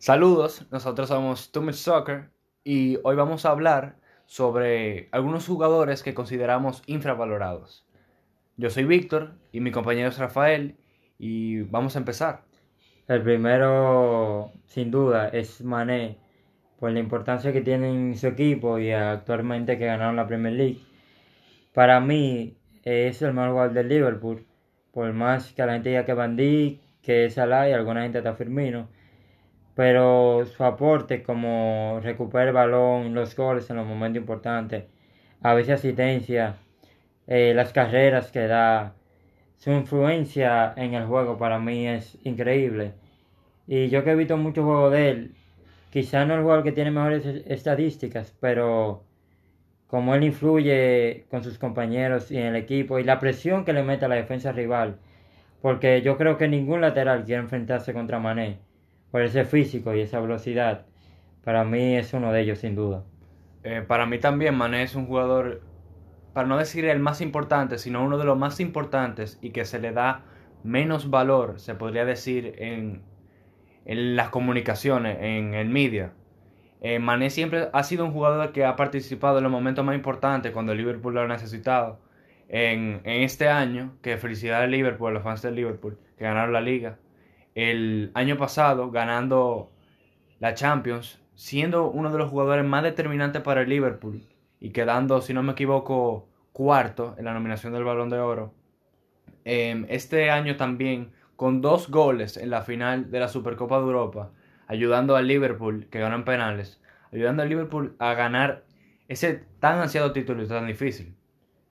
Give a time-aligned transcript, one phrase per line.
[0.00, 2.30] Saludos, nosotros somos Too Much Soccer
[2.62, 7.84] y hoy vamos a hablar sobre algunos jugadores que consideramos infravalorados.
[8.56, 10.76] Yo soy Víctor y mi compañero es Rafael
[11.18, 12.44] y vamos a empezar.
[13.08, 16.18] El primero, sin duda, es Mané,
[16.78, 20.80] por la importancia que tiene en su equipo y actualmente que ganaron la Premier League.
[21.74, 24.46] Para mí es el mejor jugador del Liverpool,
[24.92, 28.34] por más que la gente diga que Van Dijk, que Salah y alguna gente está
[28.34, 28.96] Firmino
[29.78, 34.86] pero su aporte como recupera el balón, los goles en los momentos importantes,
[35.40, 36.56] a veces asistencia,
[37.28, 38.96] eh, las carreras que da,
[39.56, 42.94] su influencia en el juego para mí es increíble.
[43.68, 45.34] Y yo que he visto muchos juegos de él,
[45.92, 49.04] quizá no el jugador que tiene mejores estadísticas, pero
[49.86, 53.84] como él influye con sus compañeros y en el equipo y la presión que le
[53.84, 54.98] mete a la defensa rival,
[55.62, 58.67] porque yo creo que ningún lateral quiere enfrentarse contra Mané
[59.10, 60.86] por ese físico y esa velocidad,
[61.44, 63.04] para mí es uno de ellos sin duda.
[63.64, 65.62] Eh, para mí también Mané es un jugador,
[66.34, 69.78] para no decir el más importante, sino uno de los más importantes y que se
[69.78, 70.24] le da
[70.62, 73.02] menos valor, se podría decir, en,
[73.84, 76.12] en las comunicaciones, en el media.
[76.80, 80.52] Eh, Mané siempre ha sido un jugador que ha participado en los momentos más importantes
[80.52, 81.98] cuando el Liverpool lo ha necesitado.
[82.50, 86.52] En, en este año, que felicidades al Liverpool, a los fans del Liverpool, que ganaron
[86.52, 86.98] la liga
[87.58, 89.72] el año pasado ganando
[90.38, 94.22] la Champions, siendo uno de los jugadores más determinantes para el Liverpool
[94.60, 98.54] y quedando, si no me equivoco, cuarto en la nominación del Balón de Oro.
[99.44, 104.30] Em, este año también con dos goles en la final de la Supercopa de Europa,
[104.68, 106.80] ayudando al Liverpool, que ganó en penales,
[107.12, 108.62] ayudando al Liverpool a ganar
[109.08, 111.16] ese tan ansiado título y tan difícil.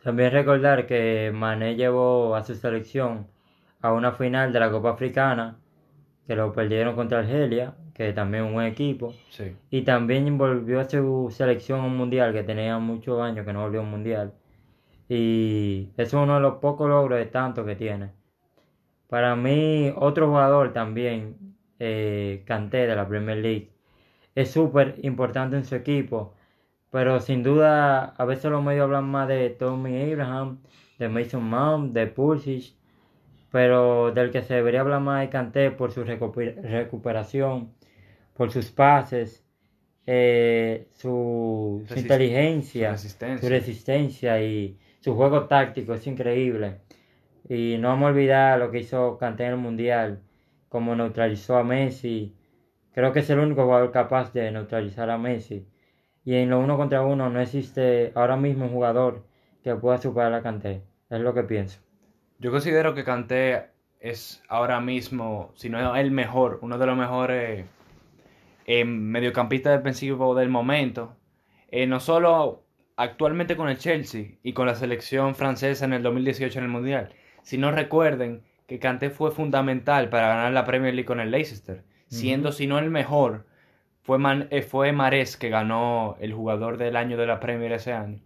[0.00, 3.26] También recordar que Mané llevó a su selección
[3.80, 5.58] a una final de la Copa Africana
[6.26, 9.14] que lo perdieron contra Argelia, que también es un buen equipo.
[9.70, 13.62] Y también volvió a su selección a un mundial, que tenía muchos años que no
[13.62, 14.32] volvió a un mundial.
[15.08, 18.10] Y es uno de los pocos logros de tanto que tiene.
[19.08, 21.36] Para mí, otro jugador también,
[21.78, 23.70] eh, Kanté de la Premier League,
[24.34, 26.34] es súper importante en su equipo.
[26.90, 30.60] Pero sin duda, a veces los medios hablan más de Tommy Abraham,
[30.98, 32.74] de Mason Mount, de Pulisic
[33.52, 37.74] pero del que se debería hablar más de Kanté por su recuperación,
[38.34, 39.44] por sus pases,
[40.06, 44.42] eh, su, inteligencia, su resistencia.
[44.42, 46.78] y su juego táctico es increíble.
[47.46, 50.22] Y no vamos a olvidar lo que hizo Kanté en el Mundial,
[50.70, 52.34] como neutralizó a Messi.
[52.94, 55.66] Creo que es el único jugador capaz de neutralizar a Messi.
[56.24, 59.26] Y en lo uno contra uno no existe ahora mismo un jugador
[59.62, 60.82] que pueda superar a Kanté.
[61.10, 61.80] Es lo que pienso.
[62.42, 63.66] Yo considero que Kanté
[64.00, 67.66] es ahora mismo, si no el mejor, uno de los mejores
[68.66, 71.14] eh, mediocampistas defensivos del momento.
[71.70, 72.64] Eh, no solo
[72.96, 77.14] actualmente con el Chelsea y con la selección francesa en el 2018 en el Mundial,
[77.42, 82.50] sino recuerden que Kanté fue fundamental para ganar la Premier League con el Leicester, siendo
[82.50, 83.46] si no el mejor,
[84.02, 84.18] fue,
[84.50, 88.20] eh, fue Mares que ganó el jugador del año de la Premier ese año.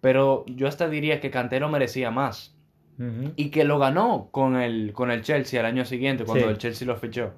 [0.00, 2.51] Pero yo hasta diría que Kanté lo merecía más
[3.36, 6.86] y que lo ganó con el, con el Chelsea al año siguiente, cuando el Chelsea
[6.86, 7.32] lo fichó.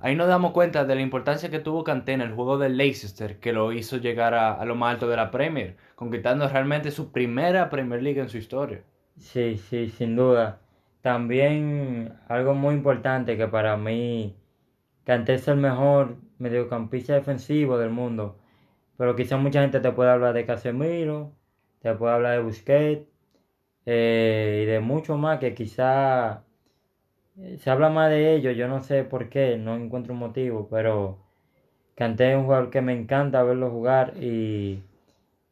[0.00, 3.38] Ahí nos damos cuenta de la importancia que tuvo Kanté en el juego del Leicester,
[3.38, 7.70] que lo hizo llegar a, lo más alto de la Premier, conquistando realmente su primera
[7.70, 8.82] Premier League en su historia.
[9.18, 10.60] Sí, sí, sin duda.
[11.00, 14.36] También algo muy importante que para mí
[15.04, 18.36] Kanté es el mejor mediocampista defensivo del mundo.
[18.98, 21.32] Pero quizás mucha gente te puede hablar de Casemiro,
[21.80, 23.06] te puede hablar de Busquets,
[23.86, 26.42] eh, y de mucho más que quizá
[27.38, 30.68] eh, se habla más de ellos, yo no sé por qué, no encuentro un motivo,
[30.70, 31.18] pero
[31.94, 34.82] Kanté es un jugador que me encanta verlo jugar y,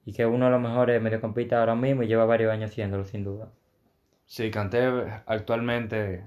[0.05, 3.05] y que es uno de los mejores mediocampistas ahora mismo y lleva varios años haciéndolo
[3.05, 3.49] sin duda.
[4.27, 4.89] Sí, Kanté
[5.27, 6.25] actualmente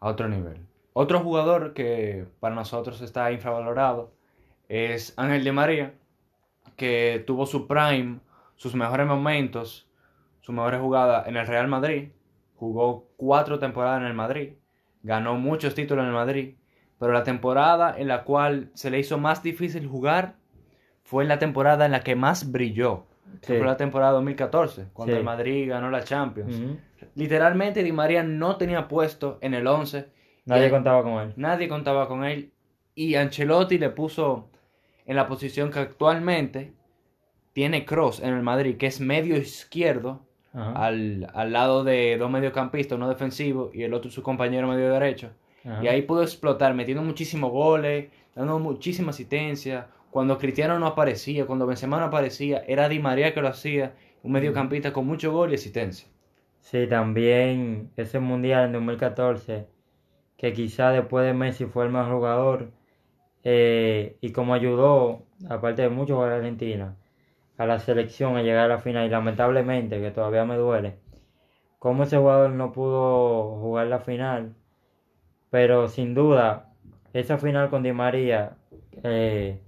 [0.00, 0.58] a otro nivel.
[0.92, 4.12] Otro jugador que para nosotros está infravalorado
[4.68, 5.94] es Ángel Di María,
[6.76, 8.20] que tuvo su prime,
[8.56, 9.88] sus mejores momentos
[10.44, 12.10] su mejor jugada en el Real Madrid.
[12.56, 14.52] Jugó cuatro temporadas en el Madrid.
[15.02, 16.54] Ganó muchos títulos en el Madrid.
[16.98, 20.36] Pero la temporada en la cual se le hizo más difícil jugar
[21.02, 23.06] fue la temporada en la que más brilló.
[23.42, 26.78] fue la temporada 2014, cuando el Madrid ganó la Champions.
[27.14, 30.08] Literalmente Di María no tenía puesto en el 11.
[30.44, 31.32] Nadie contaba con él.
[31.36, 32.52] Nadie contaba con él.
[32.94, 34.50] Y Ancelotti le puso
[35.06, 36.74] en la posición que actualmente
[37.54, 43.08] tiene Cross en el Madrid, que es medio izquierdo, al, lado de dos mediocampistas, uno
[43.08, 45.30] defensivo y el otro su compañero medio derecho.
[45.82, 49.88] Y ahí pudo explotar, metiendo muchísimos goles, dando muchísima asistencia.
[50.10, 54.32] Cuando Cristiano no aparecía, cuando Benzema no aparecía, era Di María que lo hacía, un
[54.32, 56.06] mediocampista con mucho gol y asistencia.
[56.60, 59.66] Sí, también ese mundial en 2014,
[60.36, 62.70] que quizá después de Messi fue el mejor jugador,
[63.42, 66.96] eh, y como ayudó, aparte de muchos de Argentina,
[67.56, 70.98] a la selección a llegar a la final, y lamentablemente, que todavía me duele,
[71.78, 74.54] como ese jugador no pudo jugar la final,
[75.50, 76.72] pero sin duda,
[77.12, 78.56] esa final con Di María,
[79.02, 79.60] eh,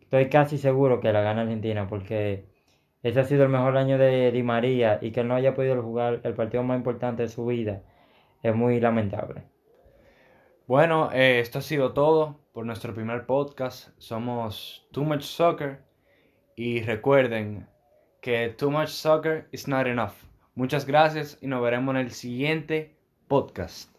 [0.00, 2.46] estoy casi seguro que la gana Argentina, porque
[3.02, 6.20] ese ha sido el mejor año de Di María y que no haya podido jugar
[6.24, 7.82] el partido más importante de su vida
[8.42, 9.44] es muy lamentable.
[10.66, 13.90] Bueno, eh, esto ha sido todo por nuestro primer podcast.
[13.98, 15.82] Somos Too Much Soccer
[16.56, 17.66] y recuerden
[18.20, 20.14] que Too Much Soccer is not enough.
[20.54, 22.96] Muchas gracias y nos veremos en el siguiente
[23.28, 23.91] podcast.